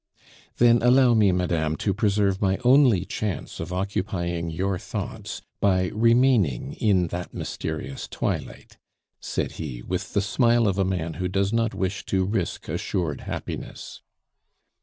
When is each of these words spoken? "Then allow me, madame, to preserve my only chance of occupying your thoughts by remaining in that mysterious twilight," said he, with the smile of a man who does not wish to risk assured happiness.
"Then 0.57 0.81
allow 0.81 1.13
me, 1.13 1.31
madame, 1.31 1.75
to 1.75 1.93
preserve 1.93 2.41
my 2.41 2.57
only 2.63 3.05
chance 3.05 3.59
of 3.59 3.71
occupying 3.71 4.49
your 4.49 4.79
thoughts 4.79 5.43
by 5.59 5.89
remaining 5.93 6.73
in 6.73 7.09
that 7.09 7.35
mysterious 7.35 8.07
twilight," 8.07 8.79
said 9.19 9.51
he, 9.61 9.83
with 9.83 10.13
the 10.13 10.21
smile 10.21 10.67
of 10.67 10.79
a 10.79 10.83
man 10.85 11.13
who 11.21 11.27
does 11.27 11.53
not 11.53 11.75
wish 11.75 12.03
to 12.07 12.25
risk 12.25 12.67
assured 12.67 13.21
happiness. 13.21 14.01